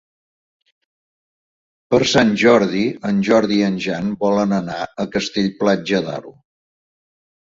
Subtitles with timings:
[1.93, 6.33] Per Sant Jordi en Jordi i en Jan volen anar a Castell-Platja d'Aro.